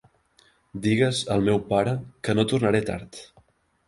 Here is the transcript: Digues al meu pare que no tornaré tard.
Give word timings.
Digues 0.85 1.19
al 1.35 1.45
meu 1.49 1.61
pare 1.73 1.93
que 2.29 2.35
no 2.39 2.45
tornaré 2.53 2.81
tard. 2.89 3.21